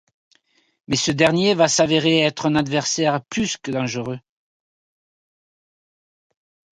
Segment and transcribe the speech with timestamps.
[0.87, 4.19] Mais ce dernier va s'avérer être un adversaire plus que dangereux.